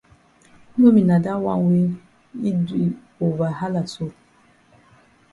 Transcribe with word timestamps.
No 0.77 0.87
be 0.95 1.01
na 1.09 1.17
dat 1.25 1.39
wan 1.43 1.59
wey 1.67 1.85
yi 2.43 2.51
di 2.67 2.81
over 3.25 3.51
hala 3.59 3.81
so. 3.93 4.05